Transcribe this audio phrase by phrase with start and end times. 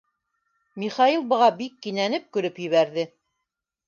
[0.83, 3.05] Михаил быға бик кинәнеп көлөп ебәрҙе.